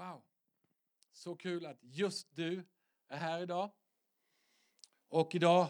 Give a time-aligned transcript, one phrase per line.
[0.00, 0.22] Wow!
[1.12, 2.64] Så kul att just du
[3.08, 3.70] är här idag.
[5.08, 5.66] Och idag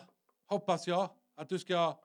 [0.46, 1.98] hoppas jag att du ska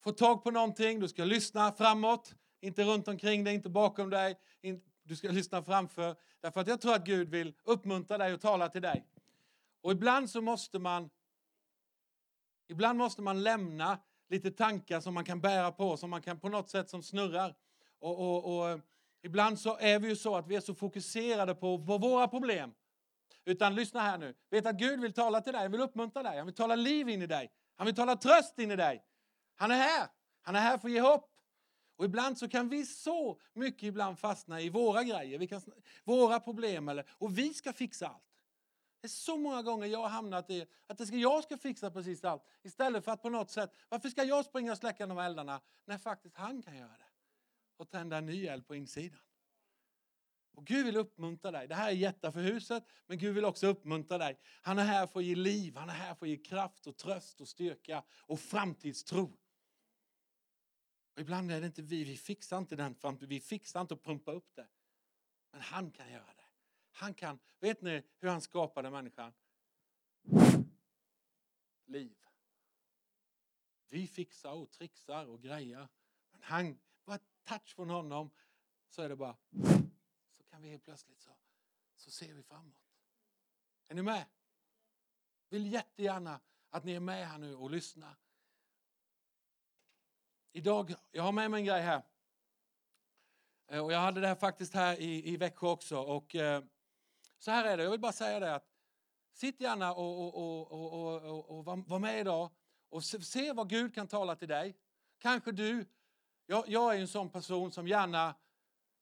[0.00, 4.38] få tag på någonting, du ska lyssna framåt, inte runt omkring dig, inte bakom dig,
[5.02, 6.16] du ska lyssna framför.
[6.40, 9.06] Därför att jag tror att Gud vill uppmuntra dig och tala till dig.
[9.80, 11.10] Och ibland så måste man
[12.68, 13.98] Ibland måste man lämna
[14.28, 17.56] lite tankar som man kan bära på, som man kan på något sätt som snurrar.
[17.98, 18.80] Och, och, och
[19.22, 22.74] ibland så är vi ju så att vi är så fokuserade på, på våra problem.
[23.44, 24.34] Utan lyssna här nu.
[24.50, 27.08] Vet att Gud vill tala till dig, han vill uppmuntra dig, han vill tala liv
[27.08, 27.50] in i dig.
[27.76, 29.04] Han vill tala tröst in i dig.
[29.56, 30.08] Han är här.
[30.42, 31.30] Han är här för att ge hopp.
[31.96, 35.60] Och ibland så kan vi så mycket ibland fastna i våra grejer, vi kan,
[36.04, 36.88] våra problem.
[36.88, 38.22] Eller, och vi ska fixa allt.
[39.00, 41.90] Det är så många gånger jag har hamnat i att det ska, jag ska fixa
[41.90, 42.42] precis allt.
[42.62, 45.60] Istället för att på något sätt, varför ska jag springa och släcka de här eldarna
[45.84, 47.07] när faktiskt han kan göra det?
[47.78, 49.20] Och tända en ny eld på insidan.
[50.58, 51.68] Och Gud vill uppmuntra dig.
[51.68, 54.38] Det här är jätta för huset, men Gud vill också uppmuntra dig.
[54.62, 56.96] Han är här för att ge liv, han är här för att ge kraft och
[56.96, 59.38] tröst och styrka och framtidstro.
[61.14, 64.02] Och ibland är det inte vi, vi fixar inte den framtiden, vi fixar inte att
[64.02, 64.68] pumpa upp det.
[65.52, 66.46] Men han kan göra det.
[66.90, 69.32] Han kan, vet ni hur han skapade människan?
[71.86, 72.16] Liv.
[73.88, 75.88] Vi fixar och trixar och grejer.
[76.30, 78.30] Men han, bara ett touch från honom
[78.88, 79.36] så är det bara,
[80.30, 81.30] så kan vi helt plötsligt så,
[81.96, 82.76] så ser vi framåt.
[83.88, 84.26] Är ni med?
[85.48, 88.16] Vill jättegärna att ni är med här nu och lyssnar.
[90.52, 92.02] Idag, jag har med mig en grej här.
[93.66, 95.98] Eh, och jag hade det här faktiskt här i, i Växjö också.
[95.98, 96.64] Och, eh,
[97.38, 98.68] så här är det, jag vill bara säga det att
[99.32, 102.50] sitt gärna och, och, och, och, och, och var med idag
[102.88, 104.76] och se vad Gud kan tala till dig.
[105.18, 105.86] Kanske du,
[106.50, 108.34] jag, jag är en sån person som gärna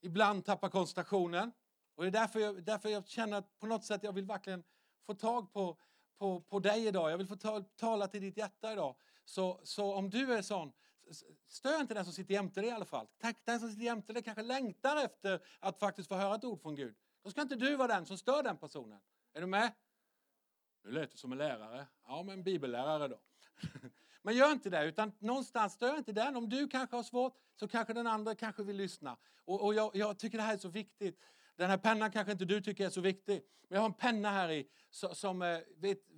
[0.01, 1.51] ibland tappar koncentrationen.
[1.95, 4.63] Och det är därför jag, därför jag känner att på något sätt jag vill verkligen
[5.05, 5.77] få tag på,
[6.17, 7.11] på, på dig idag.
[7.11, 8.95] Jag vill få ta, tala till ditt hjärta idag.
[9.25, 10.73] Så, så om du är sån,
[11.47, 13.07] stör inte den som sitter jämte dig i alla fall.
[13.17, 16.61] Tack, Den som sitter jämte dig kanske längtar efter att faktiskt få höra ett ord
[16.61, 16.95] från Gud.
[17.23, 18.99] Då ska inte du vara den som stör den personen.
[19.33, 19.71] Är du med?
[20.83, 21.87] Nu lät du som en lärare.
[22.07, 23.19] Ja, men bibellärare då.
[24.27, 26.35] Men gör inte det, utan någonstans stör inte den.
[26.35, 29.17] Om du kanske har svårt så kanske den andra kanske vill lyssna.
[29.45, 31.19] Och, och jag, jag, tycker det här är så viktigt.
[31.55, 33.43] Den här pennan kanske inte du tycker är så viktig.
[33.67, 35.59] Men jag har en penna här i som, eh,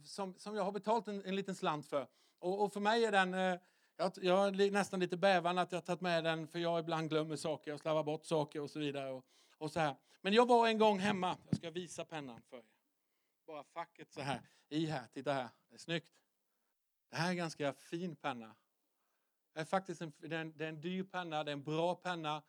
[0.03, 2.07] som, som jag har betalt en, en liten slant för.
[2.39, 3.59] Och, och för mig är den eh,
[3.97, 7.35] jag, jag är nästan lite bävande att jag tagit med den för jag ibland glömmer
[7.35, 9.11] saker och slarvar bort saker och så vidare.
[9.11, 9.25] Och,
[9.57, 9.95] och så här.
[10.21, 12.63] Men jag var en gång hemma, jag ska visa pennan för er.
[13.47, 16.13] Bara facket så här i här, titta här, det är snyggt.
[17.09, 18.55] Det här är en ganska fin penna.
[19.53, 21.63] Det är faktiskt en, det är en, det är en dyr penna, det är en
[21.63, 22.41] bra penna.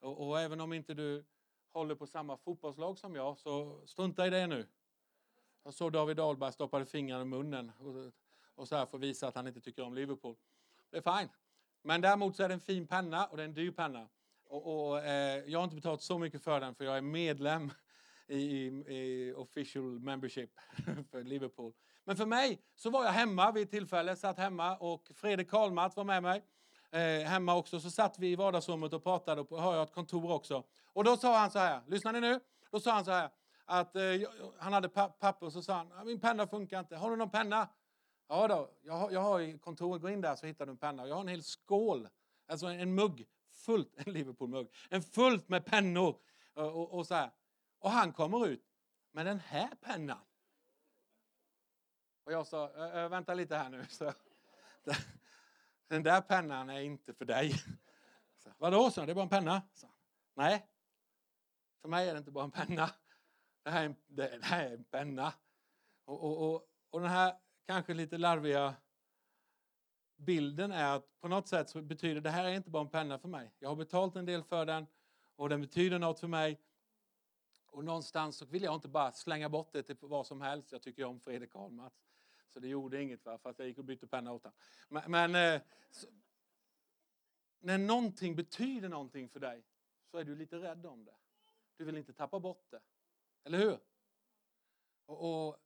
[0.00, 1.24] Och, och, även om inte du
[1.72, 4.66] håller på samma fotbollslag som jag, så strunta i det nu.
[5.64, 8.12] Jag såg David Dahlberg stoppade fingrarna i munnen och,
[8.54, 10.36] och så här för att visa att han inte tycker om Liverpool.
[10.90, 11.32] Det är fint.
[11.82, 14.08] Men däremot så är det en fin penna och det är en dyr penna.
[14.44, 17.70] Och, och eh, jag har inte betalat så mycket för den för jag är medlem
[18.26, 20.50] i, i official membership
[21.10, 21.72] för Liverpool.
[22.06, 25.96] Men för mig så var jag hemma vid ett tillfälle, satt hemma och Fredrik Karlmatt
[25.96, 26.44] var med mig.
[26.90, 30.32] Eh, hemma också, så satt vi i vardagsrummet och pratade och har jag ett kontor
[30.32, 30.64] också.
[30.92, 32.40] Och då sa han så här, lyssnar ni nu?
[32.70, 33.30] Då sa han så här,
[33.64, 34.02] att eh,
[34.58, 37.68] han hade papper och så sa han, min penna funkar inte, har du någon penna?
[38.28, 40.78] Ja då, jag har, jag har i kontoret, gå in där så hittar du en
[40.78, 41.06] penna.
[41.06, 42.08] Jag har en hel skål,
[42.48, 46.16] alltså en, en mugg, fullt, en Liverpool-mugg, en fullt med pennor
[46.54, 47.30] och, och, och, så här.
[47.78, 48.64] Och han kommer ut
[49.12, 50.25] med den här pennan.
[52.26, 52.68] Och jag sa,
[53.08, 53.86] vänta lite här nu.
[53.90, 54.12] Så,
[55.88, 57.52] den där pennan är inte för dig.
[58.38, 59.06] Så, Vadå, så?
[59.06, 59.62] Det är bara en penna.
[59.74, 59.88] Så,
[60.34, 60.66] Nej,
[61.80, 62.90] för mig är det inte bara en penna.
[63.62, 65.32] Det här är en, det här är en penna.
[66.04, 67.36] Och, och, och, och den här
[67.66, 68.74] kanske lite larviga
[70.16, 73.18] bilden är att på något sätt så betyder det här är inte bara en penna
[73.18, 73.52] för mig.
[73.58, 74.86] Jag har betalt en del för den
[75.36, 76.60] och den betyder något för mig.
[77.66, 80.72] Och någonstans så vill jag inte bara slänga bort det till vad som helst.
[80.72, 81.92] Jag tycker om Fredrik Ahlmark.
[82.52, 84.58] Så det gjorde inget va, fast jag gick och bytte penna åt honom.
[84.88, 86.06] Men, men eh, så,
[87.58, 89.64] när någonting betyder någonting för dig
[90.10, 91.16] så är du lite rädd om det.
[91.76, 92.80] Du vill inte tappa bort det.
[93.44, 93.78] Eller hur?
[95.06, 95.56] Och, och,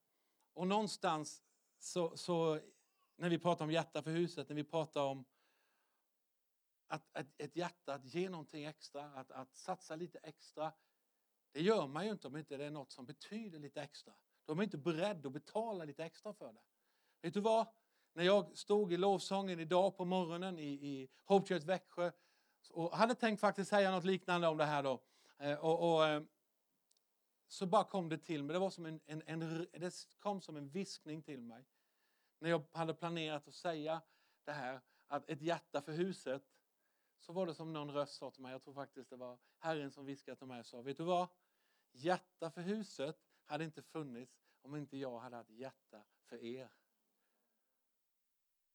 [0.53, 1.45] och någonstans
[1.79, 2.61] så, så
[3.17, 5.25] när vi pratar om hjärta för huset, när vi pratar om
[6.87, 10.73] att, att, ett hjärta, att ge någonting extra, att, att satsa lite extra.
[11.53, 14.15] Det gör man ju inte om inte det är något som betyder lite extra.
[14.45, 16.63] Då är man inte beredd att betala lite extra för det.
[17.23, 17.67] Vet du vad?
[18.13, 22.13] När jag stod i lovsången idag på morgonen i, i Hope Church Växjö
[22.71, 25.03] och hade tänkt faktiskt säga något liknande om det här då.
[25.39, 26.23] Eh, och, och, eh,
[27.49, 28.53] så bara kom det till mig.
[28.55, 31.67] Det, var som en, en, en, det kom som en viskning till mig.
[32.39, 34.03] När jag hade planerat att säga
[34.45, 36.43] det här, att ett hjärta för huset,
[37.19, 39.91] så var det som någon röst sa till mig, jag tror faktiskt det var Herren
[39.91, 41.29] som viskade till mig och sa, vet du vad?
[41.93, 46.71] Hjärta för huset hade inte funnits om inte jag hade haft hjärta för er.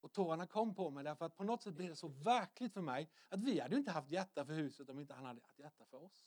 [0.05, 2.81] Och tårarna kom på mig därför att på något sätt blev det så verkligt för
[2.81, 5.85] mig att vi hade inte haft hjärta för huset om inte han hade haft hjärta
[5.85, 6.25] för oss.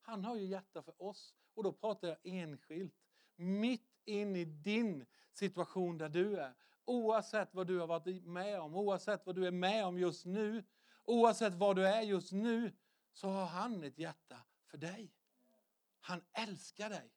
[0.00, 2.94] Han har ju hjärta för oss och då pratar jag enskilt.
[3.36, 6.54] Mitt in i din situation där du är.
[6.84, 10.64] Oavsett vad du har varit med om, oavsett vad du är med om just nu,
[11.04, 12.72] oavsett vad du är just nu,
[13.12, 14.36] så har han ett hjärta
[14.66, 15.12] för dig.
[16.00, 17.12] Han älskar dig.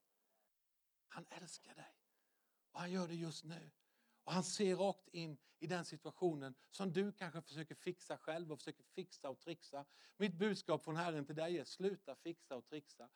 [1.07, 1.96] Han älskar dig.
[2.72, 3.72] Och han gör det just nu.
[4.29, 8.59] Och han ser rakt in i den situationen som du kanske försöker fixa själv och
[8.59, 9.85] försöker fixa och trixa.
[10.17, 13.09] Mitt budskap från Herren till dig är sluta fixa och trixa.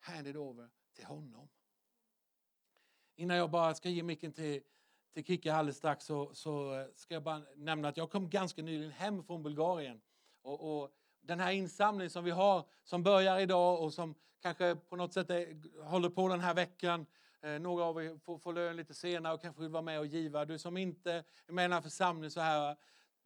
[0.00, 1.48] Hand it over till honom.
[3.16, 4.62] Innan jag bara ska ge micken till,
[5.12, 8.62] till Kikki alldeles strax så, så eh, ska jag bara nämna att jag kom ganska
[8.62, 10.00] nyligen hem från Bulgarien.
[10.42, 10.90] Och, och
[11.20, 15.30] den här insamlingen som vi har, som börjar idag och som kanske på något sätt
[15.30, 17.06] är, håller på den här veckan.
[17.42, 20.06] Eh, några av er får, får lön lite senare och kanske vill vara med och
[20.06, 20.44] giva.
[20.44, 21.12] Du som inte
[21.46, 22.76] är med i den här församlingen så här.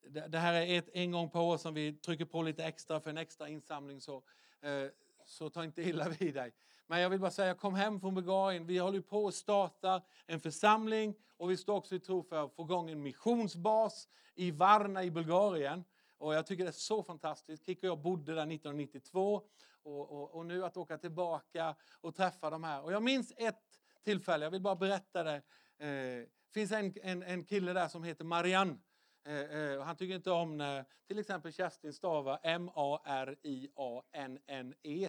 [0.08, 3.00] Det, det här är ett, en gång per år som vi trycker på lite extra
[3.00, 4.00] för en extra insamling.
[4.00, 4.22] Så,
[4.60, 4.90] eh,
[5.26, 6.52] så ta inte illa vid dig.
[6.86, 8.66] Men jag vill bara säga, kom hem från Bulgarien.
[8.66, 12.54] Vi håller på att starta en församling och vi står också i tro för att
[12.54, 15.84] få igång en missionsbas i Varna i Bulgarien.
[16.18, 17.66] Och jag tycker det är så fantastiskt.
[17.66, 19.42] Kikki och jag bodde där 1992
[19.82, 22.82] och, och, och, nu att åka tillbaka och träffa de här.
[22.82, 25.42] Och jag minns ett tillfälle, jag vill bara berätta det.
[25.78, 28.78] Det eh, finns en, en, en kille där som heter Marianne.
[29.24, 33.48] Eh, eh, han tycker inte om när till exempel Kerstin stavar M-A-R-I-A-N-N-E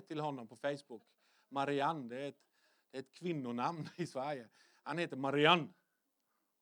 [0.08, 1.04] till honom på Facebook.
[1.50, 2.40] Marianne, det är, ett,
[2.92, 4.48] det är ett kvinnonamn i Sverige.
[4.84, 5.68] Han heter Marianne.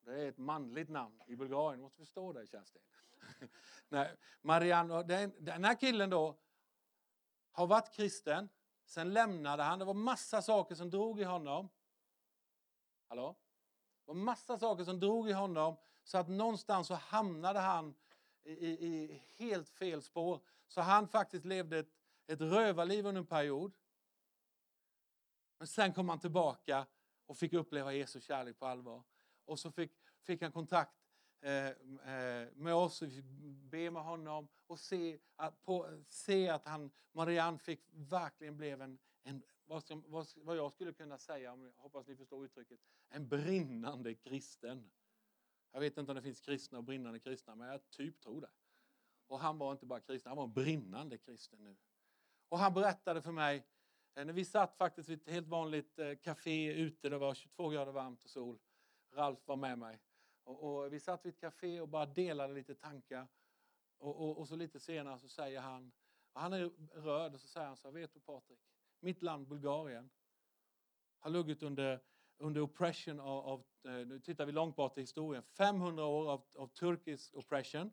[0.06, 1.80] Det är ett manligt namn i Bulgarien.
[1.80, 2.82] Du måste förstå det Kerstin.
[3.90, 6.40] Nej, Marianne, den, den här killen då
[7.52, 8.50] har varit kristen.
[8.86, 9.80] Sen lämnade han.
[9.80, 11.70] Det var massa saker som drog i honom.
[13.13, 13.36] Hallå?
[14.06, 17.95] Det var massa saker som drog i honom så att någonstans så hamnade han
[18.44, 20.39] i, i, helt fel spår.
[20.68, 21.89] Så han faktiskt levde ett,
[22.27, 23.74] ett rövarliv under en period.
[25.57, 26.86] Men sen kom han tillbaka
[27.25, 29.04] och fick uppleva Jesu kärlek på allvar.
[29.45, 30.95] Och så fick, fick han kontakt
[31.42, 33.25] eh, eh, med oss, vi fick
[33.71, 39.00] be med honom och se att, på, se att han, Marianne fick, verkligen blev en,
[39.24, 42.80] en vad, som, vad, vad jag skulle kunna säga, om, hoppas ni förstår uttrycket,
[43.10, 44.92] en brinnande kristen.
[45.71, 48.51] Jag vet inte om det finns kristna och brinnande kristna, men jag typ tror det.
[49.27, 51.75] Och han var inte bara kristen, han var en brinnande kristen nu.
[52.50, 53.68] Och han berättade för mig,
[54.15, 57.69] eh, när vi satt faktiskt vid ett helt vanligt eh, café ute, det var 22
[57.69, 58.60] grader varmt och sol.
[59.12, 60.00] Ralf var med mig.
[60.44, 63.27] Och, och vi satt vid ett café och bara delade lite tankar.
[63.98, 65.92] Och, och, och så lite senare så säger han,
[66.33, 66.69] han är
[67.01, 68.60] rörd, och så säger han så här, vet du Patrik,
[69.04, 70.10] mitt land Bulgarien
[71.20, 72.04] har luggit under,
[72.38, 76.46] under oppression av, av, eh, nu tittar vi långt bort i historien, 500 år av,
[76.56, 77.92] av turkisk oppression.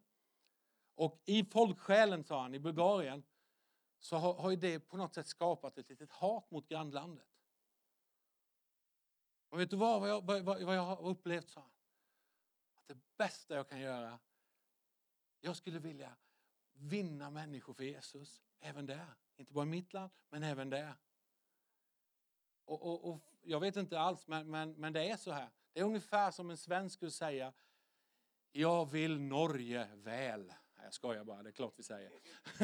[0.95, 3.23] Och i folksjälen, sa han, i Bulgarien,
[4.01, 7.27] så har, har det på något sätt skapat ett litet hat mot grannlandet.
[9.49, 11.71] Och vet du vad, vad jag, vad, vad jag har upplevt, sa han?
[12.75, 14.19] Att det bästa jag kan göra,
[15.41, 16.17] jag skulle vilja
[16.73, 19.15] vinna människor för Jesus, även där.
[19.37, 20.95] Inte bara i mitt land, men även där.
[22.71, 25.51] Och, och, och jag vet inte alls, men, men, men det är så här.
[25.73, 27.53] Det är ungefär som en svensk skulle säga,
[28.53, 30.53] jag vill Norge väl.
[30.83, 32.13] Jag skojar bara, det är klart vi säger.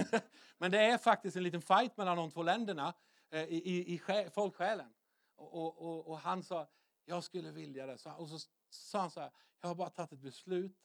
[0.59, 2.95] men det är faktiskt en liten fight mellan de två länderna
[3.31, 4.95] eh, i, i, i folksjälen.
[5.35, 6.69] Och, och, och, och, han sa,
[7.05, 7.99] jag skulle vilja det.
[7.99, 8.39] Så, och så
[8.71, 10.79] sa han så här, jag har bara tagit ett beslut.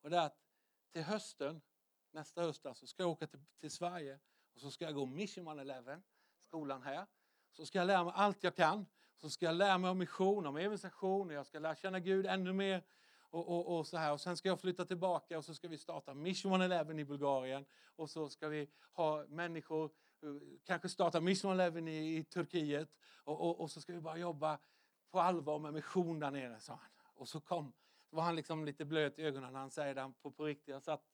[0.00, 0.38] Och det är att
[0.92, 1.62] till hösten,
[2.10, 4.18] nästa höst alltså, ska jag åka till, till Sverige
[4.54, 6.02] och så ska jag gå Mission 111,
[6.46, 7.06] skolan här.
[7.56, 8.86] Så ska jag lära mig allt jag kan.
[9.16, 12.52] Så ska jag lära mig om mission, om evangelisation, jag ska lära känna Gud ännu
[12.52, 12.82] mer.
[13.20, 14.12] Och, och, och, så här.
[14.12, 17.64] och sen ska jag flytta tillbaka och så ska vi starta Mission 11 i Bulgarien.
[17.96, 19.90] Och så ska vi ha människor,
[20.64, 22.88] kanske starta Mission 11 i, i Turkiet.
[23.24, 24.58] Och, och, och, så ska vi bara jobba
[25.10, 26.90] på allvar med mission där nere, sa han.
[27.14, 27.72] Och så kom,
[28.10, 30.68] var han liksom lite blöt i ögonen när han säger det på, på riktigt.
[30.68, 31.04] Jag satt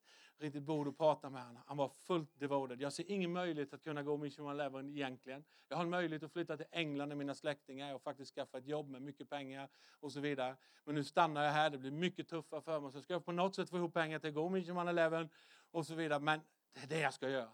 [0.42, 1.62] riktigt bord och prata med honom.
[1.66, 2.80] Han var fullt devoted.
[2.80, 5.44] Jag ser ingen möjlighet att kunna gå Mission Eleven egentligen.
[5.68, 8.66] Jag har en möjlighet att flytta till England med mina släktingar och faktiskt skaffa ett
[8.66, 9.68] jobb med mycket pengar
[10.00, 10.56] och så vidare.
[10.84, 11.70] Men nu stannar jag här.
[11.70, 12.92] Det blir mycket tuffare för mig.
[12.92, 15.28] Så ska jag på något sätt få ihop pengar till att gå Mission Eleven
[15.70, 16.20] och så vidare.
[16.20, 16.40] Men
[16.72, 17.52] det är det jag ska göra.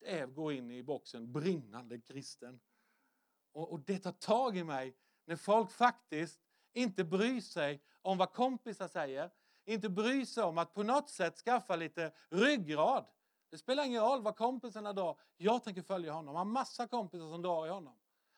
[0.00, 2.60] Det är att gå in i boxen brinnande kristen.
[3.52, 6.40] Och, och det tar tag i mig när folk faktiskt
[6.72, 9.30] inte bryr sig om vad kompisar säger,
[9.66, 13.06] inte bryr sig om att på något sätt skaffa lite ryggrad.
[13.50, 15.18] Det spelar ingen roll vad kompisarna drar.
[15.36, 16.36] Jag tänker följa honom.
[16.36, 17.96] Han har massa kompisar som drar i honom.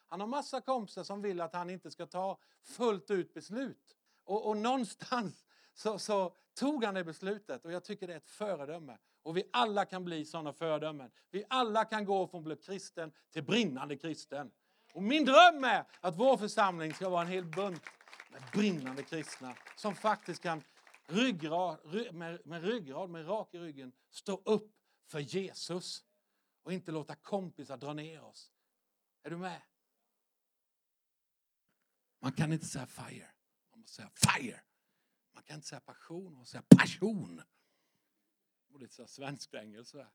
[0.08, 3.96] Han har massa kompisar som vill att han inte ska ta fullt ut beslut.
[4.24, 5.44] Och, och någonstans
[5.74, 8.98] så, så, tog han det beslutet och jag tycker det är ett föredöme.
[9.22, 11.10] Och vi alla kan bli sådana föredömen.
[11.30, 14.50] Vi alla kan gå från bli kristen till brinnande kristen.
[14.92, 17.82] Och min dröm är att vår församling ska vara en hel bunt
[18.30, 20.62] med brinnande kristna som faktiskt kan
[21.08, 21.78] ryggrad,
[22.12, 24.74] med, med ryggrad, med rak i ryggen, stå upp
[25.06, 26.04] för Jesus
[26.62, 28.52] och inte låta kompisar dra ner oss.
[29.22, 29.60] Är du med?
[32.20, 33.30] Man kan inte säga fire,
[33.70, 34.60] man måste säga fire.
[35.32, 37.42] Man kan inte säga passion, man måste säga passion.
[38.72, 40.08] Och det är svensk engelska.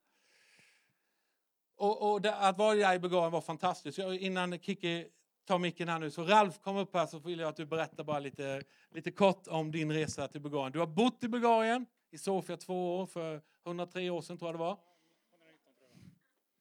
[1.76, 3.98] Och, och det, att vara i Bulgarien var fantastiskt.
[3.98, 5.10] Jag, innan Kiki
[5.46, 8.04] tar micken här nu, så Ralf kom upp här så vill jag att du berättar
[8.04, 10.72] bara lite, lite kort om din resa till Bulgarien.
[10.72, 14.56] Du har bott i Bulgarien, i Sofia två år, för 103 år sedan tror jag
[14.56, 14.80] det var.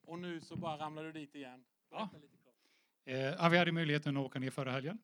[0.03, 1.65] Och nu så bara ramlar du dit igen.
[1.91, 2.09] Ja.
[3.05, 4.99] Eh, vi hade möjligheten att åka ner förra helgen.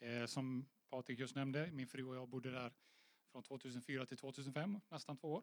[0.00, 2.72] Eh, som Patrik just nämnde, min fru och jag bodde där
[3.32, 5.42] från 2004 till 2005, nästan två år.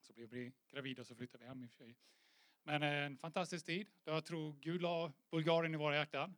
[0.00, 1.96] Så blev vi gravida och så flyttade vi hem i och för sig.
[2.62, 3.86] Men eh, en fantastisk tid.
[4.04, 6.34] Jag tror Gud la Bulgarien i våra hjärtan.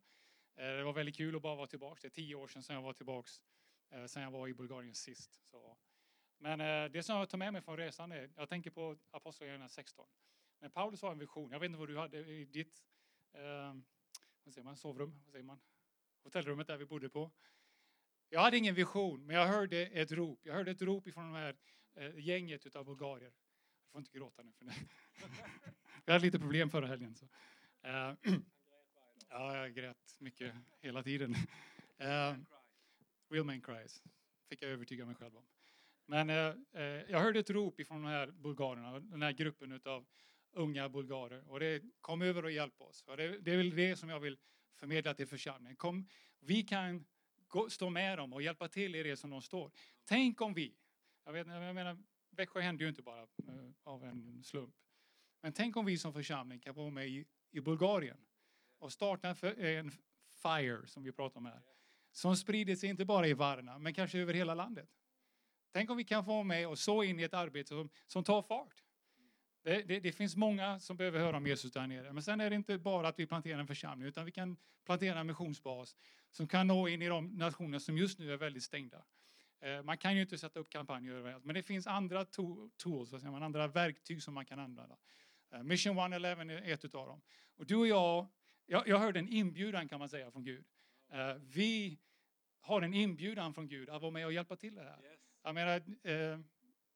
[0.57, 1.99] Eh, det var väldigt kul att bara vara tillbaka.
[2.01, 3.29] Det är tio år sedan, sedan jag var tillbaka,
[3.89, 5.39] eh, sedan jag var i Bulgarien sist.
[5.43, 5.77] Så.
[6.37, 9.69] Men eh, det som jag tar med mig från resan är, jag tänker på Apostlagärningarna
[9.69, 10.07] 16.
[10.59, 11.51] Men Paulus har en vision.
[11.51, 12.83] Jag vet inte vad du hade i ditt
[13.33, 13.73] eh,
[14.43, 15.59] vad säger man, sovrum, vad säger man?
[16.27, 17.31] hotellrummet där vi bodde på.
[18.29, 20.39] Jag hade ingen vision, men jag hörde ett rop.
[20.43, 21.55] Jag hörde ett rop ifrån det här
[21.95, 23.33] eh, gänget av bulgarier.
[23.83, 24.73] Jag får inte gråta nu för det.
[26.05, 27.15] Jag hade lite problem förra helgen.
[27.15, 27.25] Så.
[27.81, 28.13] Eh,
[29.29, 31.35] ja, jag grät mycket hela tiden.
[32.01, 32.37] Uh,
[33.29, 34.03] real man cries,
[34.49, 35.45] fick jag övertyga mig själv om.
[36.07, 40.05] Men eh, eh, jag hörde ett rop ifrån de här bulgarerna, den här gruppen av
[40.51, 41.49] unga bulgarer.
[41.49, 43.03] Och det kom över och hjälp oss.
[43.07, 44.37] Och det, det är väl det som jag vill
[44.75, 45.75] förmedla till församlingen.
[45.75, 46.07] Kom,
[46.39, 47.05] vi kan
[47.47, 49.71] gå, stå med dem och hjälpa till i det som de står.
[50.03, 50.75] Tänk om vi,
[51.25, 51.97] jag, vet, jag menar,
[52.29, 54.75] Växjö hände ju inte bara eh, av en slump.
[55.41, 58.17] Men tänk om vi som församling kan vara med i, i Bulgarien
[58.79, 59.91] och starta en,
[60.43, 61.61] fire, som vi pratar om här,
[62.11, 64.89] som sprider sig inte bara i Varna, men kanske över hela landet.
[65.73, 68.23] Tänk om vi kan få vara med och så in i ett arbete som, som
[68.23, 68.83] tar fart.
[69.63, 72.13] Det, det, det, finns många som behöver höra om Jesus där nere.
[72.13, 75.19] Men sen är det inte bara att vi planterar en församling, utan vi kan plantera
[75.19, 75.95] en missionsbas
[76.31, 79.03] som kan nå in i de nationer som just nu är väldigt stängda.
[79.59, 82.25] Eh, man kan ju inte sätta upp kampanjer överallt, men det finns andra
[82.77, 84.97] tools, andra verktyg som man kan använda.
[85.53, 87.21] Eh, Mission 111 är ett av dem.
[87.55, 88.27] Och du och jag,
[88.67, 90.65] jag, jag hörde en inbjudan kan man säga från Gud.
[91.09, 91.99] Eh, vi
[92.61, 95.17] har en inbjudan från Gud att vara med och hjälpa till det här.
[95.43, 95.81] Jag menar,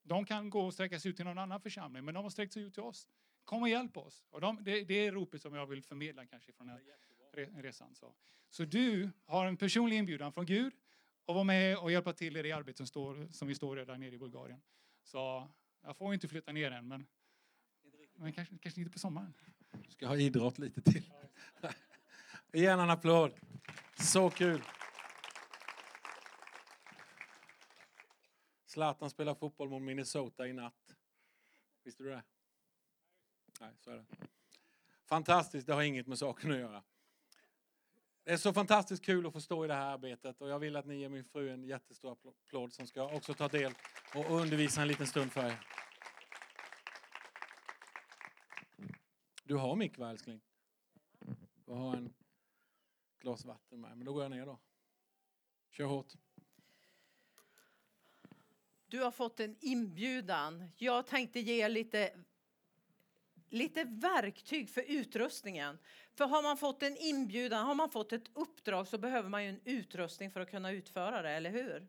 [0.04, 2.54] de kan gå och sträcka sig ut till någon annan församling, men de har sträckt
[2.54, 3.08] sig ut till oss.
[3.44, 4.26] Kom och hjälp oss.
[4.30, 7.96] Och de, det, det, är ropet som jag vill förmedla kanske från den här resan.
[7.96, 8.14] Så.
[8.50, 10.74] så du har en personlig inbjudan från Gud
[11.26, 13.86] och vara med och hjälpa till i det arbete som, står, som vi står i
[13.86, 14.62] där nere i Bulgarien.
[15.04, 15.48] Så
[15.82, 17.08] jag får inte flytta ner än, men,
[18.16, 19.34] men kanske, kanske lite på sommaren.
[19.72, 21.04] Du ska ha idrott lite till.
[22.54, 23.32] Ge en applåd.
[23.96, 24.62] Så kul.
[28.66, 30.96] Zlatan spelar fotboll mot Minnesota i natt.
[31.84, 32.24] Visste du det?
[33.60, 34.06] Nej, så är det.
[35.06, 36.84] Fantastiskt, det har inget med saken att göra.
[38.24, 40.76] Det är så fantastiskt kul att få stå i det här arbetet och jag vill
[40.76, 43.74] att ni ger min fru en jättestor applåd som ska också ta del
[44.16, 45.81] och undervisa en liten stund för er.
[49.44, 50.42] Du har mick va älskling?
[51.66, 52.14] Jag har en
[53.20, 54.60] glas vatten med, men då går jag ner då.
[55.70, 56.14] Kör hårt.
[58.88, 60.72] Du har fått en inbjudan.
[60.78, 62.14] Jag tänkte ge lite,
[63.50, 65.80] lite verktyg för utrustningen.
[66.14, 69.50] För har man fått en inbjudan, har man fått ett uppdrag så behöver man ju
[69.50, 71.88] en utrustning för att kunna utföra det, eller hur?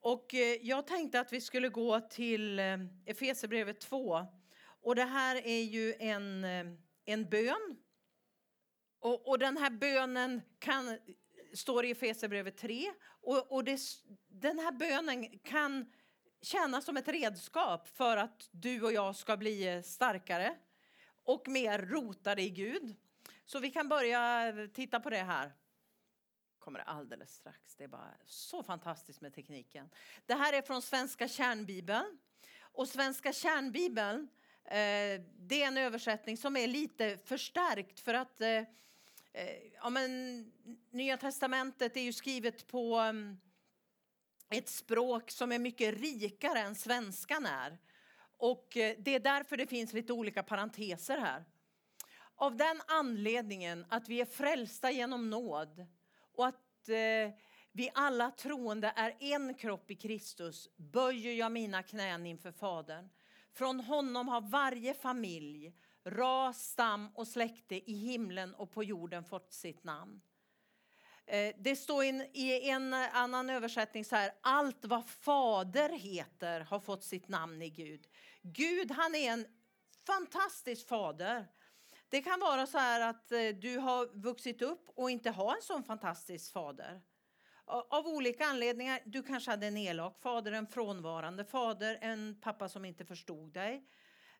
[0.00, 4.26] Och eh, jag tänkte att vi skulle gå till eh, Efesierbrevet 2.
[4.82, 6.66] Och det här är ju en, eh,
[7.04, 7.76] en bön.
[8.98, 10.98] Och, och den här bönen kan
[11.54, 12.92] står i Efesierbrevet 3.
[13.04, 13.80] Och, och det,
[14.28, 15.92] den här bönen kan
[16.42, 20.56] tjäna som ett redskap för att du och jag ska bli eh, starkare
[21.24, 22.96] och mer rotade i Gud.
[23.44, 25.52] Så vi kan börja eh, titta på det här.
[26.58, 27.76] kommer alldeles strax.
[27.76, 29.90] Det är bara så fantastiskt med tekniken.
[30.26, 32.18] Det här är från Svenska kärnbibeln.
[32.60, 34.28] Och Svenska kärnbibeln, eh,
[34.64, 38.64] Eh, det är en översättning som är lite förstärkt för att eh, eh
[39.74, 40.52] ja, men,
[40.90, 43.40] Nya testamentet är ju skrivet på um,
[44.50, 47.78] ett språk som är mycket rikare än svenskan är.
[48.36, 51.44] Och eh, det är därför det finns lite olika parenteser här.
[52.34, 55.86] Av den anledningen att vi är frälsta genom nåd
[56.34, 57.34] och att eh,
[57.72, 63.08] vi alla troende är en kropp i Kristus böjer jag mina knän inför Fadern.
[63.52, 69.52] Från honom har varje familj, ras, stam och släkte i himlen och på jorden fått
[69.52, 70.20] sitt namn.
[71.26, 76.80] Eh, det står in, i en annan översättning så här, allt vad fader heter har
[76.80, 78.06] fått sitt namn i Gud.
[78.42, 79.46] Gud han är en
[80.06, 81.48] fantastisk fader.
[82.08, 85.62] Det kan vara så här att eh, du har vuxit upp och inte har en
[85.62, 87.00] sån fantastisk fader.
[87.64, 89.00] Av olika anledningar.
[89.04, 93.84] Du kanske hade en elak fader, en frånvarande fader, en pappa som inte förstod dig.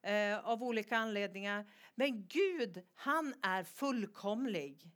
[0.03, 1.67] Eh, av olika anledningar.
[1.95, 4.91] Men Gud, han är fullkomlig.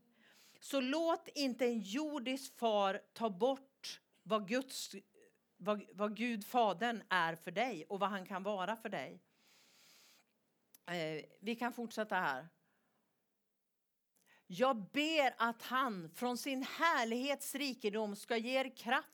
[0.60, 4.94] Så låt inte en jordisk far ta bort vad, Guds,
[5.56, 9.22] vad, vad Gud, Fadern, är för dig och vad han kan vara för dig.
[10.86, 12.48] Eh, vi kan fortsätta här.
[14.46, 19.08] Jag ber att han från sin härlighets rikedom ska ge er kraft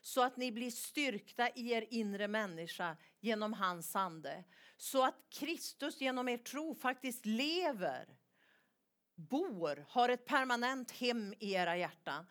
[0.00, 4.44] så att ni blir styrkta i er inre människa genom hans ande.
[4.76, 8.16] Så att Kristus genom er tro faktiskt lever,
[9.14, 12.26] bor, har ett permanent hem i era hjärtan.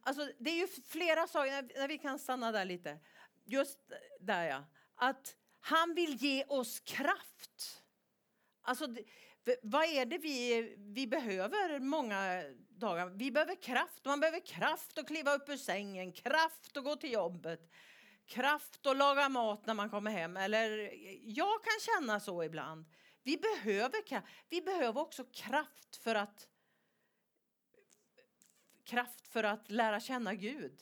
[0.00, 2.98] Alltså, det är ju flera saker, när vi kan stanna där lite.
[3.44, 3.78] Just
[4.20, 4.64] där ja.
[4.94, 7.82] Att han vill ge oss kraft.
[8.66, 8.86] Alltså,
[9.62, 13.06] vad är det vi, vi behöver många dagar?
[13.06, 14.04] Vi behöver kraft.
[14.04, 17.70] Man behöver kraft att kliva upp ur sängen, kraft att gå till jobbet,
[18.26, 20.36] kraft att laga mat när man kommer hem.
[20.36, 20.92] Eller
[21.22, 22.84] jag kan känna så ibland.
[23.22, 24.22] Vi behöver.
[24.48, 26.48] Vi behöver också kraft för att
[28.84, 30.80] kraft för att lära känna Gud.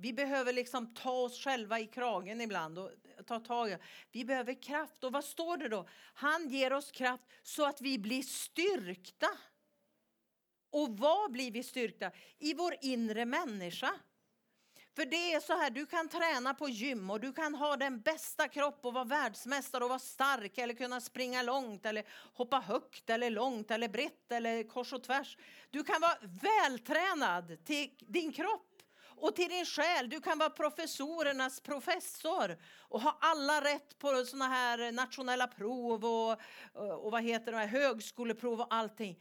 [0.00, 2.90] Vi behöver liksom ta oss själva i kragen ibland och
[3.26, 3.78] ta tag i.
[4.12, 5.04] Vi behöver kraft.
[5.04, 5.88] Och vad står det då?
[6.14, 9.28] Han ger oss kraft så att vi blir styrkta.
[10.70, 12.10] Och vad blir vi styrkta?
[12.38, 13.94] I vår inre människa.
[14.96, 18.00] För det är så här, du kan träna på gym och du kan ha den
[18.00, 23.10] bästa kropp och vara världsmästare och vara stark eller kunna springa långt eller hoppa högt
[23.10, 25.36] eller långt eller brett eller kors och tvärs.
[25.70, 28.67] Du kan vara vältränad till din kropp
[29.20, 30.10] och till din själ.
[30.10, 36.40] Du kan vara professorernas professor och ha alla rätt på såna här nationella prov och,
[37.04, 39.16] och vad heter det, högskoleprov och allting.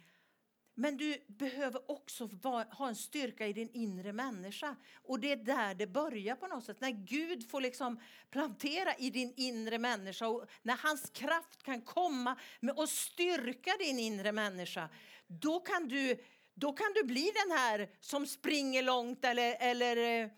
[0.80, 2.30] Men du behöver också
[2.72, 4.76] ha en styrka i din inre människa.
[5.04, 6.82] Och det är där det börjar på något sätt.
[6.82, 12.36] När Gud får liksom plantera i din inre människa och när hans kraft kan komma
[12.60, 14.90] med och styrka din inre människa.
[15.28, 16.18] Då kan du
[16.60, 20.30] då kan du bli den här som springer långt eller, eller, eh,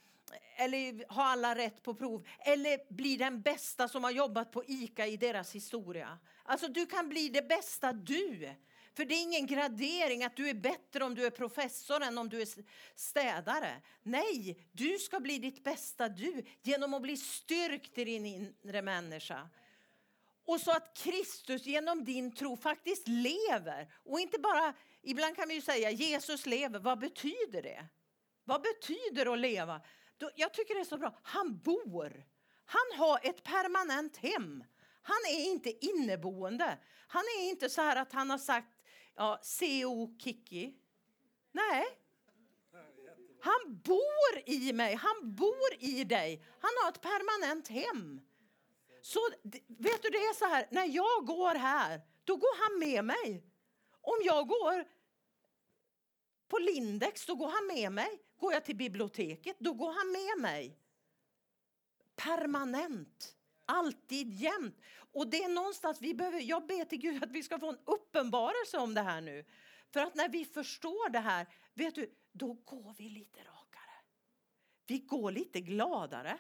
[0.58, 2.28] eller har alla rätt på prov.
[2.40, 6.20] Eller bli den bästa som har jobbat på ICA i deras historia.
[6.44, 8.56] Alltså du kan bli det bästa du.
[8.94, 12.30] För det är ingen gradering att du är bättre om du är professor än om
[12.30, 12.48] du är
[12.96, 13.82] städare.
[14.04, 19.50] Nej, du ska bli ditt bästa du genom att bli styrkt i din inre människa.
[20.46, 25.54] Och så att Kristus genom din tro faktiskt lever och inte bara Ibland kan vi
[25.54, 26.80] ju säga Jesus lever.
[26.80, 27.86] Vad betyder det?
[28.44, 29.82] Vad betyder det att leva?
[30.36, 31.20] Jag tycker det är så bra.
[31.24, 32.26] Han bor.
[32.66, 34.64] Han har ett permanent hem.
[35.02, 36.78] Han är inte inneboende.
[37.08, 38.84] Han är inte så här att han har sagt
[39.16, 40.74] ja, CO Kiki.
[41.52, 41.86] Nej.
[43.42, 46.44] Han bor i mig, han bor i dig.
[46.60, 48.22] Han har ett permanent hem.
[49.02, 49.20] Så
[49.68, 53.44] vet du, det är så här, när jag går här, då går han med mig.
[54.10, 54.86] Om jag går
[56.48, 58.22] på Lindex, då går han med mig.
[58.38, 60.80] Går jag till biblioteket, då går han med mig.
[62.16, 63.36] Permanent.
[63.66, 64.78] Alltid, jämt.
[65.12, 67.80] Och det är någonstans vi behöver, jag ber till Gud att vi ska få en
[67.86, 69.46] uppenbarelse om det här nu.
[69.90, 73.96] För att när vi förstår det här, vet du, då går vi lite rakare.
[74.88, 76.38] Vi går lite gladare.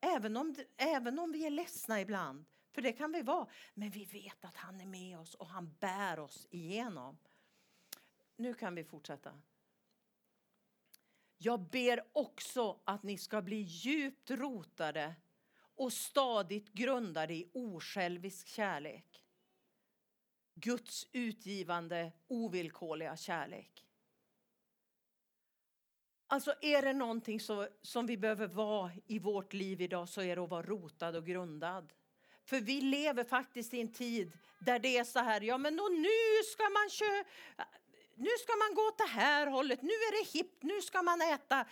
[0.00, 2.44] Även om, även om vi är ledsna ibland.
[2.80, 3.46] För det kan vi vara.
[3.74, 7.18] Men vi vet att han är med oss och han bär oss igenom.
[8.36, 9.40] Nu kan vi fortsätta.
[11.38, 15.14] Jag ber också att ni ska bli djupt rotade
[15.74, 19.24] och stadigt grundade i osjälvisk kärlek.
[20.54, 23.86] Guds utgivande, ovillkorliga kärlek.
[26.26, 30.36] Alltså är det någonting så, som vi behöver vara i vårt liv idag så är
[30.36, 31.92] det att vara rotad och grundad.
[32.50, 36.42] För vi lever faktiskt i en tid där det är så här, ja men nu
[36.52, 37.24] ska man köra
[38.16, 41.22] nu ska man gå åt det här hållet, nu är det hippt, nu ska man
[41.22, 41.66] äta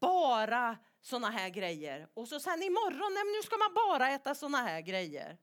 [0.00, 2.08] bara såna här grejer.
[2.14, 5.36] Och så sen imorgon, nej, nu ska man bara äta såna här grejer.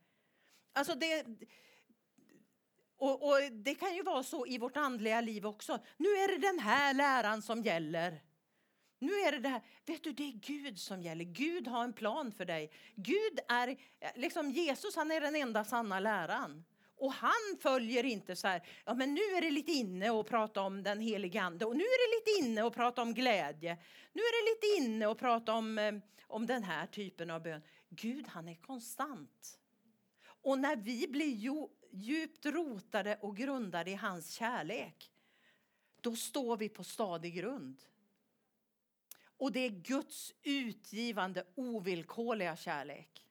[0.73, 1.25] Alltså det,
[2.97, 5.79] och, och, det kan ju vara så i vårt andliga liv också.
[5.97, 8.21] Nu är det den här läran som gäller.
[9.03, 9.61] Nu är det det här.
[9.85, 11.25] Vet du, det är Gud som gäller.
[11.25, 12.71] Gud har en plan för dig.
[12.95, 13.77] Gud är,
[14.15, 16.63] liksom Jesus han är den enda sanna läran.
[16.95, 20.61] Och han följer inte så här, ja men nu är det lite inne att prata
[20.61, 23.77] om den helige ande och nu är det lite inne att prata om glädje.
[24.13, 25.93] Nu är det lite inne att prata om, eh,
[26.27, 27.61] om den här typen av bön.
[27.89, 29.59] Gud han är konstant.
[30.25, 35.11] Och när vi blir djupt rotade och grundade i hans kärlek,
[36.01, 37.77] då står vi på stadig grund.
[39.43, 43.25] Och det är Guds utgivande ovillkorliga kärlek.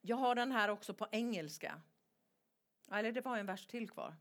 [0.00, 1.80] Jag har den här också på engelska.
[2.90, 4.16] Eller det var en vers till kvar.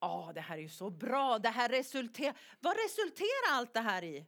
[0.00, 1.38] Ja, det här är ju så bra.
[1.38, 2.34] Det här resulter...
[2.60, 4.26] Vad resulterar allt det här i?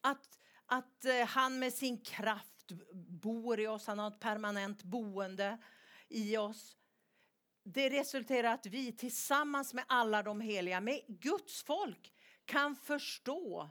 [0.00, 2.72] Att, att eh, han med sin kraft
[3.08, 5.58] bor i oss, han har ett permanent boende
[6.08, 6.76] i oss.
[7.62, 12.11] Det resulterar i att vi tillsammans med alla de heliga, med Guds folk,
[12.44, 13.70] kan förstå.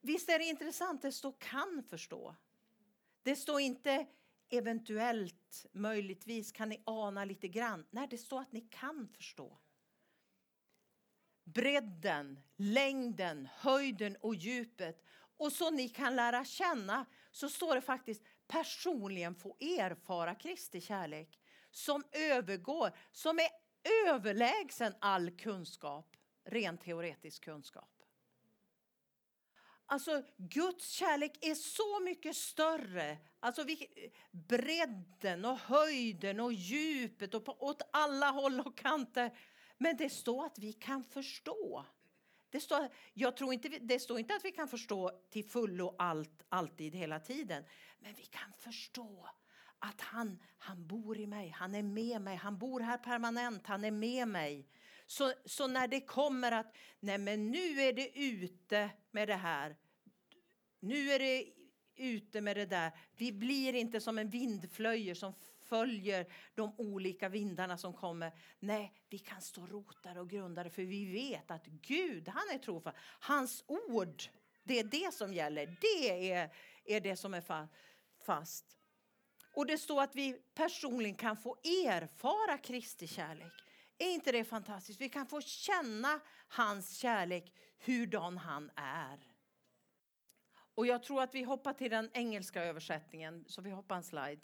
[0.00, 1.02] Visst är det intressant?
[1.02, 2.36] Det står kan förstå.
[3.22, 4.06] Det står inte
[4.48, 7.86] eventuellt, möjligtvis kan ni ana lite grann.
[7.90, 9.58] Nej, det står att ni kan förstå.
[11.44, 15.04] Bredden, längden, höjden och djupet.
[15.36, 21.40] Och så ni kan lära känna, så står det faktiskt personligen få erfara Kristi kärlek
[21.70, 23.48] som övergår, som är
[24.08, 27.90] överlägsen all kunskap, rent teoretisk kunskap.
[29.86, 33.18] Alltså Guds kärlek är så mycket större.
[33.40, 33.64] Alltså
[34.30, 39.38] bredden och höjden och djupet och på, åt alla håll och kanter.
[39.78, 41.84] Men det står att vi kan förstå.
[42.50, 46.44] Det står, jag tror inte, det står inte att vi kan förstå till fullo allt,
[46.48, 47.64] alltid, hela tiden.
[47.98, 49.28] Men vi kan förstå
[49.78, 53.84] att han, han bor i mig, han är med mig, han bor här permanent, han
[53.84, 54.68] är med mig.
[55.06, 59.76] Så, så när det kommer att nej men nu är det ute med det här,
[60.80, 61.52] nu är det
[61.96, 62.92] ute med det där.
[63.16, 68.32] Vi blir inte som en vindflöjel som följer de olika vindarna som kommer.
[68.58, 72.96] Nej, vi kan stå rotade och grundade för vi vet att Gud, han är trofast.
[73.20, 74.22] Hans ord,
[74.62, 75.76] det är det som gäller.
[75.80, 76.50] Det är,
[76.84, 77.68] är det som är
[78.26, 78.76] fast.
[79.54, 83.63] Och det står att vi personligen kan få erfara Kristi kärlek.
[83.98, 85.00] Är inte det fantastiskt?
[85.00, 89.34] Vi kan få känna hans kärlek, hurdan han är.
[90.74, 94.40] Och jag tror att vi hoppar till den engelska översättningen, så vi hoppar en slide.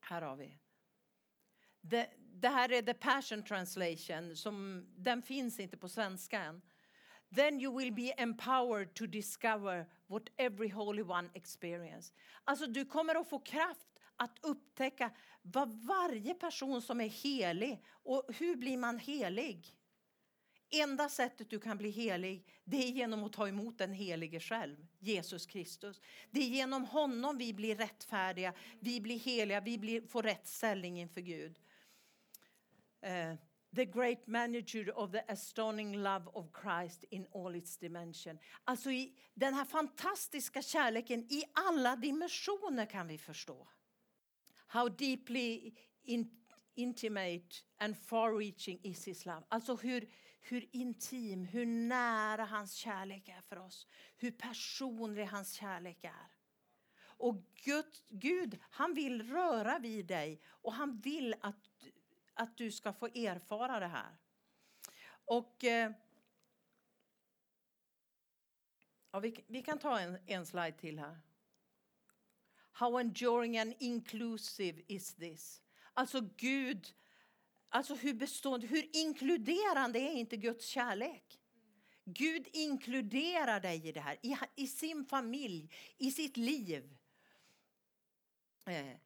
[0.00, 0.58] Här har vi.
[1.80, 6.62] Det, det här är the passion translation, som, den finns inte på svenska än.
[7.34, 12.12] Then you will be empowered to discover what every holy one experience.
[12.44, 13.91] Alltså du kommer att få kraft
[14.22, 15.10] att upptäcka
[15.42, 19.76] vad varje person som är helig och hur blir man helig?
[20.70, 24.86] Enda sättet du kan bli helig det är genom att ta emot den helige själv,
[24.98, 26.00] Jesus Kristus.
[26.30, 31.00] Det är genom honom vi blir rättfärdiga, vi blir heliga, vi blir, får rätt ställning
[31.00, 31.58] inför Gud.
[33.06, 33.34] Uh,
[33.76, 38.38] the great magnitude of the astounding love of Christ in all its dimension.
[38.64, 43.68] Alltså i den här fantastiska kärleken i alla dimensioner kan vi förstå.
[44.72, 46.30] How deeply in,
[46.76, 49.42] intimate and far-reaching is his love.
[49.48, 50.08] Alltså hur,
[50.40, 53.86] hur intim, hur nära hans kärlek är för oss.
[54.16, 56.28] Hur personlig hans kärlek är.
[57.00, 61.70] Och Gud, Gud han vill röra vid dig och han vill att,
[62.34, 64.16] att du ska få erfara det här.
[65.24, 65.64] Och...
[65.64, 65.92] Eh,
[69.10, 71.18] ja, vi, vi kan ta en, en slide till här.
[72.72, 75.62] How enduring and inclusive is this?
[75.94, 76.94] Alltså Gud
[77.74, 81.40] Alltså hur bestående, hur inkluderande är inte Guds kärlek?
[82.04, 86.96] Gud inkluderar dig i det här, i, i sin familj, i sitt liv.
[88.66, 88.96] Eh,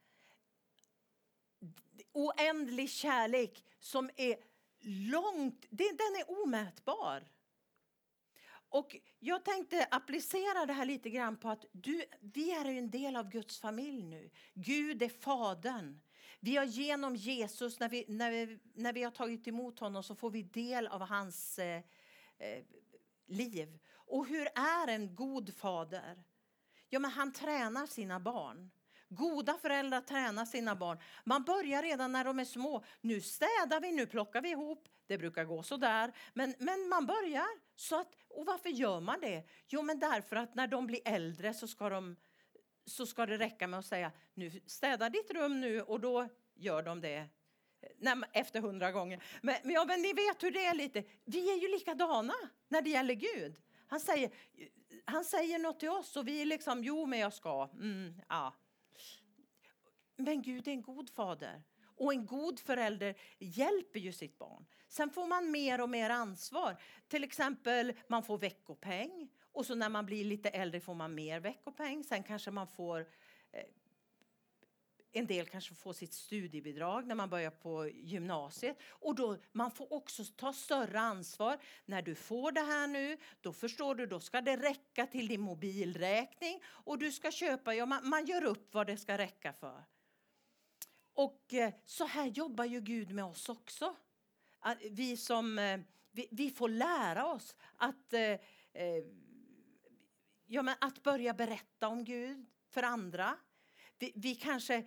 [2.13, 4.37] oändlig kärlek som är
[5.11, 7.29] långt, den är omätbar.
[8.77, 13.17] Och jag tänkte applicera det här lite grann på att du, vi är en del
[13.17, 14.31] av Guds familj nu.
[14.55, 16.01] Gud är Fadern.
[16.41, 20.15] Vi har genom Jesus, när vi, när vi, när vi har tagit emot honom så
[20.15, 21.83] får vi del av hans eh,
[22.39, 22.65] eh,
[23.27, 23.79] liv.
[23.93, 26.25] Och hur är en god fader?
[26.89, 28.71] Ja, men han tränar sina barn
[29.09, 30.99] Goda föräldrar tränar sina barn.
[31.25, 32.85] Man börjar redan när de är små.
[33.01, 34.89] Nu städar vi, nu plockar vi ihop.
[35.07, 36.13] Det brukar gå så där.
[36.35, 37.47] Men, men man börjar.
[37.75, 39.45] Så att, och varför gör man det?
[39.69, 42.17] Jo, men därför att när de blir äldre så ska, de,
[42.87, 46.83] så ska det räcka med att säga nu städa ditt rum nu och då gör
[46.83, 47.27] de det eh,
[47.99, 49.25] Nej, efter hundra gånger.
[49.43, 51.05] Men, men, ja, men ni vet hur det är lite.
[51.25, 52.35] Vi är ju likadana
[52.69, 53.57] när det gäller Gud.
[53.87, 54.31] Han säger,
[55.05, 57.69] han säger något till oss och vi är liksom, jo men jag ska.
[57.73, 58.55] Mm, ja.
[60.17, 61.63] Men Gud är en god fader.
[61.97, 64.67] Och en god förälder hjälper ju sitt barn.
[64.89, 66.77] Sen får man mer och mer ansvar.
[67.09, 69.29] Till exempel man får veckopeng.
[69.53, 72.05] Och så när man blir lite äldre får man mer veckopeng.
[72.05, 73.01] Sen kanske man får
[73.53, 73.65] eh,
[75.13, 78.79] en del kanske får sitt studiebidrag när man börjar på gymnasiet.
[78.89, 81.59] Och då, man får också ta större ansvar.
[81.85, 85.41] När du får det här nu, då förstår du, då ska det räcka till din
[85.41, 89.85] mobilräkning och du ska köpa, ja, man, man gör upp vad det ska räcka för.
[91.15, 93.97] Och eh, så här jobbar ju Gud med oss också.
[94.75, 95.81] Vi, som, eh,
[96.13, 98.21] vi, vi, får lära oss att, eh,
[98.73, 99.05] eh,
[100.47, 103.37] ja, men att börja berätta om Gud för andra.
[103.99, 104.85] Vi, vi, kanske,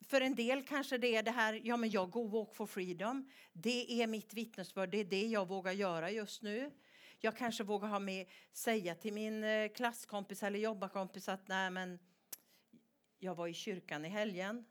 [0.00, 3.30] för en del kanske det är det här, ja men jag går Walk for Freedom.
[3.52, 6.70] Det är mitt vittnesbörd, det är det jag vågar göra just nu.
[7.20, 11.98] Jag kanske vågar ha med, säga till min klasskompis eller jobbarkompis att nej men
[13.18, 14.64] jag var i kyrkan i helgen.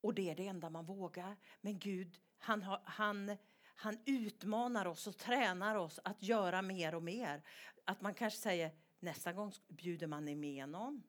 [0.00, 1.36] Och det är det enda man vågar.
[1.60, 3.36] Men Gud, han, har, han,
[3.74, 7.42] han utmanar oss och tränar oss att göra mer och mer.
[7.84, 8.70] Att man kanske säger
[9.00, 11.02] nästa gång bjuder man med någon.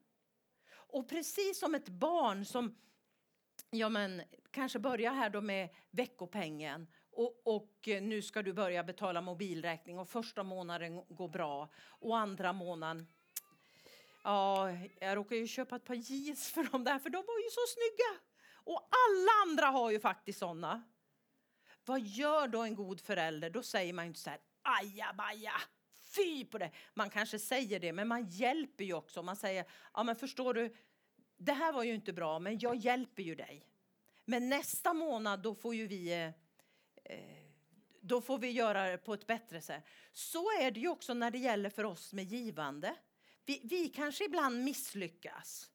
[0.70, 2.76] Och precis som ett barn som
[3.70, 8.84] ja men, kanske börjar här då med veckopengen och, och, eh, nu ska du börja
[8.84, 13.08] betala mobilräkning och första månaden går bra och andra månaden
[14.28, 17.50] Ja, jag råkade ju köpa ett par jeans för dem där för de var ju
[17.50, 18.24] så snygga.
[18.54, 20.84] Och alla andra har ju faktiskt såna.
[21.88, 23.50] Vad gör då en god förälder?
[23.50, 25.54] Då säger man inte så här ajabaja
[26.16, 26.72] fy på det.
[26.94, 29.24] Man kanske säger det, men man hjälper ju också.
[29.24, 30.76] Man säger, ja men förstår du,
[31.38, 33.68] det här var ju inte bra, men jag hjälper ju dig.
[34.26, 36.28] Men nästa månad då får ju vi eh,
[37.04, 37.48] eh,
[38.02, 39.84] då får vi göra det på ett bättre sätt.
[40.12, 42.96] Så är det ju också när det gäller för oss med givande.
[43.46, 45.72] Vi, vi kanske ibland misslyckas.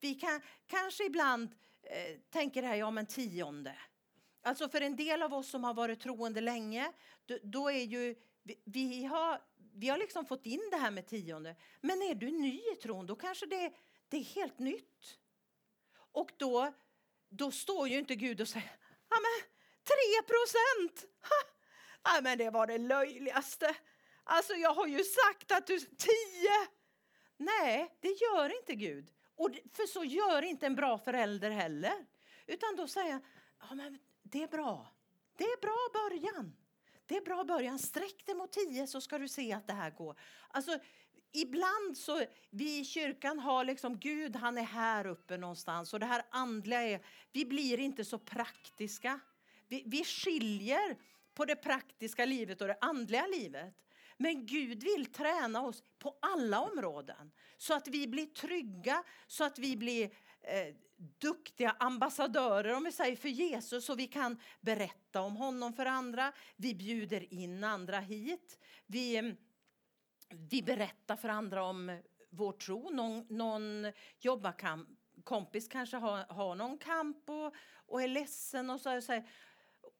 [0.00, 3.76] Vi kan, kanske ibland eh, tänker det här, ja men tionde.
[4.42, 6.92] Alltså för en del av oss som har varit troende länge,
[7.26, 9.42] då, då är ju vi, vi, har,
[9.74, 11.56] vi har liksom fått in det här med tionde.
[11.80, 13.72] Men är du ny i tron, då kanske det,
[14.08, 15.18] det är helt nytt.
[16.12, 16.72] Och då,
[17.28, 18.72] då står ju inte Gud och säger,
[19.10, 19.50] ja men
[19.84, 21.12] 3 procent!
[22.02, 23.76] Ja, men det var det löjligaste.
[24.24, 25.88] Alltså jag har ju sagt att du, 10!
[27.36, 29.10] Nej, det gör inte Gud.
[29.36, 32.06] Och för så gör inte en bra förälder heller.
[32.46, 33.22] Utan då säger han,
[33.60, 33.98] ja men
[34.30, 34.88] det är bra.
[35.36, 36.56] Det är bra början.
[37.06, 37.78] Det är bra början.
[37.78, 40.16] Sträck dig mot tio så ska du se att det här går.
[40.48, 40.78] Alltså,
[41.32, 46.06] ibland så, vi i kyrkan har liksom Gud, han är här uppe någonstans och det
[46.06, 47.00] här andliga är,
[47.32, 49.20] vi blir inte så praktiska.
[49.68, 50.96] Vi, vi skiljer
[51.34, 53.74] på det praktiska livet och det andliga livet.
[54.16, 59.58] Men Gud vill träna oss på alla områden så att vi blir trygga, så att
[59.58, 60.04] vi blir
[60.42, 60.74] eh,
[61.18, 66.32] duktiga ambassadörer om vi säger för Jesus så vi kan berätta om honom för andra.
[66.56, 68.58] Vi bjuder in andra hit.
[68.86, 69.32] Vi, eh,
[70.28, 72.90] vi berättar för andra om vår tro.
[72.90, 77.54] Någon, någon jobbarkompis kanske har, har någon kamp och,
[77.86, 79.28] och är ledsen och så säger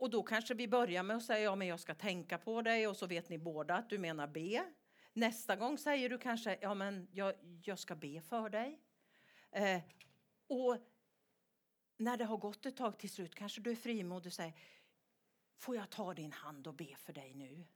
[0.00, 2.86] och då kanske vi börjar med att säga ja, men jag ska tänka på dig
[2.86, 4.64] och så vet ni båda att du menar be.
[5.12, 7.34] Nästa gång säger du kanske ja, men jag,
[7.64, 8.80] jag ska be för dig.
[9.52, 9.80] Eh,
[10.46, 10.76] och
[12.00, 14.54] när det har gått ett tag till slut kanske du är frimodig och säger
[15.56, 17.66] Får jag ta din hand och be för dig nu?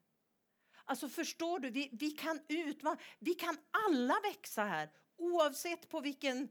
[0.84, 6.48] Alltså förstår du, vi, vi kan utmana, vi kan alla växa här oavsett på vilken,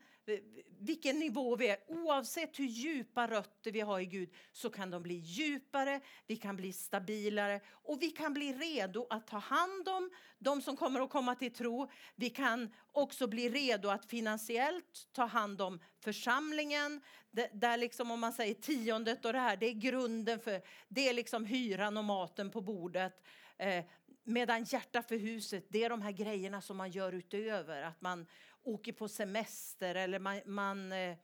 [0.80, 5.04] vilken nivå vi är, oavsett hur djupa rötter vi har i Gud så kan de
[5.04, 10.12] bli djupare, vi kan bli stabilare och vi kan bli redo att ta hand om
[10.40, 11.92] de som kommer att komma till tro.
[12.16, 17.02] Vi kan också bli redo att finansiellt ta hand om församlingen.
[17.54, 21.14] Där liksom om man säger tiondet och det här, det är grunden för, det är
[21.14, 23.24] liksom hyran och maten på bordet.
[23.58, 23.86] Eh,
[24.24, 27.82] medan hjärta för huset, det är de här grejerna som man gör utöver.
[27.82, 28.28] Att man
[28.64, 31.18] åker på semester eller man, man, eh,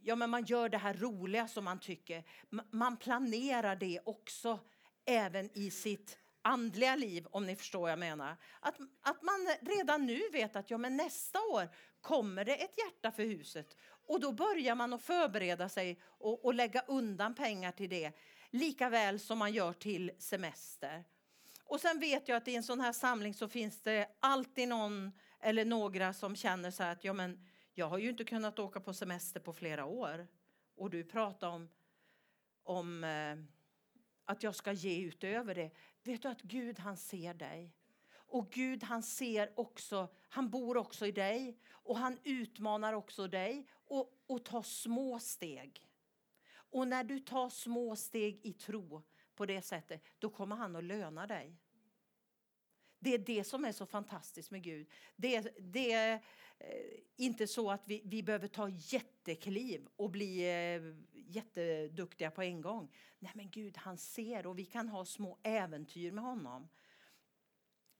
[0.00, 2.24] ja, men man gör det här roliga som man tycker.
[2.70, 4.58] Man planerar det också
[5.04, 8.36] även i sitt andliga liv, om ni förstår vad jag menar.
[8.60, 11.68] Att, att man redan nu vet att ja, men nästa år
[12.00, 13.76] kommer det ett hjärta för huset.
[14.06, 18.12] Och då börjar man att förbereda sig och, och lägga undan pengar till det.
[18.50, 21.04] Lika väl som man gör till semester.
[21.64, 25.12] Och sen vet jag att i en sån här samling så finns det alltid någon
[25.40, 28.94] eller några som känner så att ja, men jag har ju inte kunnat åka på
[28.94, 30.28] semester på flera år.
[30.74, 31.68] Och du pratar om,
[32.62, 33.36] om eh,
[34.24, 35.70] att jag ska ge utöver det.
[36.02, 37.74] Vet du att Gud han ser dig?
[38.12, 43.68] Och Gud han ser också, han bor också i dig och han utmanar också dig
[43.72, 45.86] och, och tar små steg.
[46.52, 49.02] Och när du tar små steg i tro
[49.34, 51.56] på det sättet, då kommer han att löna dig.
[53.00, 54.86] Det är det som är så fantastiskt med Gud.
[55.16, 56.14] Det, det är
[56.58, 56.70] eh,
[57.16, 60.82] inte så att vi, vi behöver ta jättekliv och bli eh,
[61.12, 62.94] jätteduktiga på en gång.
[63.18, 66.68] Nej men Gud han ser och vi kan ha små äventyr med honom.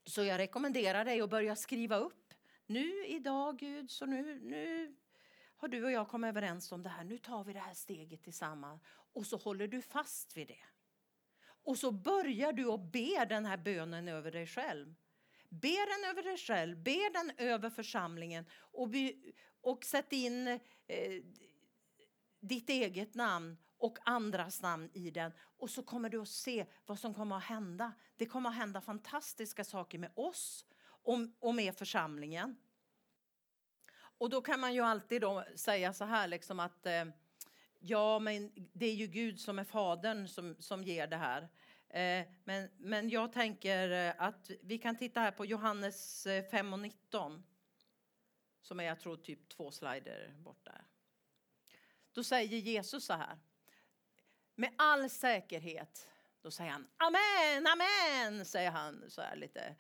[0.04, 2.34] Så jag rekommenderar dig att börja skriva upp.
[2.66, 4.96] Nu idag Gud, så nu, nu
[5.56, 7.04] har du och jag kommit överens om det här.
[7.04, 8.82] Nu tar vi det här steget tillsammans.
[9.12, 10.64] Och så håller du fast vid det.
[11.62, 14.94] Och så börjar du att be den här bönen över dig själv.
[15.48, 19.12] Be den över dig själv, be den över församlingen och, be,
[19.60, 20.58] och sätt in eh,
[22.40, 25.32] ditt eget namn och andras namn i den.
[25.58, 27.92] Och så kommer du att se vad som kommer att hända.
[28.16, 32.56] Det kommer att hända fantastiska saker med oss och, och med församlingen.
[34.18, 37.04] Och då kan man ju alltid då säga så här liksom att eh,
[37.80, 41.48] ja, men det är ju Gud som är fadern som, som ger det här.
[41.88, 46.72] Eh, men, men jag tänker eh, att vi kan titta här på Johannes eh, 5
[46.72, 47.42] och 19.
[48.60, 50.84] Som är, jag tror, typ två slider bort där.
[52.12, 53.38] Då säger Jesus så här.
[54.54, 56.10] Med all säkerhet.
[56.42, 59.76] Då säger han amen, amen, säger han så här lite.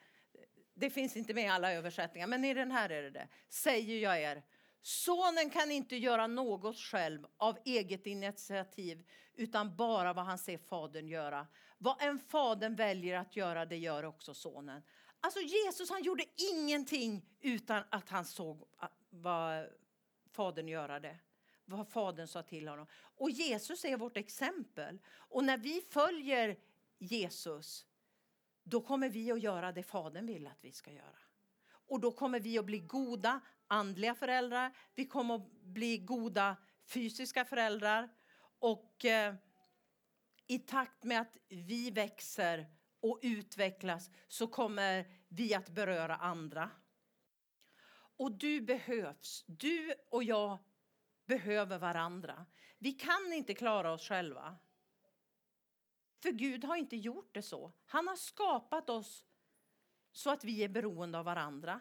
[0.74, 3.28] Det finns inte med i alla översättningar, men i den här är det det.
[3.48, 4.42] Säger jag er,
[4.82, 11.08] Sonen kan inte göra något själv av eget initiativ utan bara vad han ser fadern
[11.08, 11.46] göra.
[11.78, 14.82] Vad en fadern väljer att göra, det gör också sonen.
[15.20, 18.68] Alltså Jesus han gjorde ingenting utan att han såg
[19.10, 19.66] vad
[20.30, 21.18] fadern göra det.
[21.64, 22.86] Vad fadern sa till honom.
[22.92, 24.98] Och Jesus är vårt exempel.
[25.08, 26.58] Och när vi följer
[26.98, 27.86] Jesus,
[28.62, 31.18] då kommer vi att göra det fadern vill att vi ska göra.
[31.90, 34.76] Och då kommer vi att bli goda andliga föräldrar.
[34.94, 38.08] Vi kommer att bli goda fysiska föräldrar.
[38.58, 39.34] Och eh,
[40.46, 42.66] i takt med att vi växer
[43.00, 46.70] och utvecklas så kommer vi att beröra andra.
[48.16, 49.44] Och du behövs.
[49.46, 50.58] Du och jag
[51.26, 52.46] behöver varandra.
[52.78, 54.56] Vi kan inte klara oss själva.
[56.22, 57.72] För Gud har inte gjort det så.
[57.86, 59.24] Han har skapat oss
[60.12, 61.80] så att vi är beroende av varandra.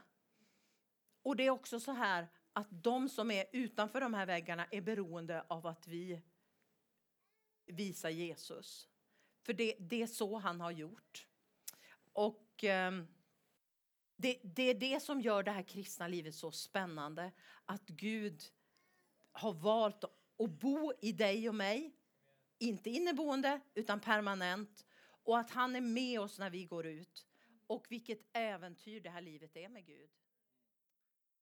[1.24, 4.82] Och det är också så här att de som är utanför de här väggarna är
[4.82, 6.22] beroende av att vi
[7.66, 8.88] visar Jesus.
[9.42, 11.28] För det, det är så han har gjort.
[12.14, 12.92] Och eh,
[14.16, 17.32] det, det är det som gör det här kristna livet så spännande.
[17.66, 18.44] Att Gud
[19.32, 21.96] har valt att bo i dig och mig.
[22.58, 24.86] Inte inneboende, utan permanent.
[25.24, 27.29] Och att han är med oss när vi går ut.
[27.70, 30.10] Och vilket äventyr det här livet är med Gud.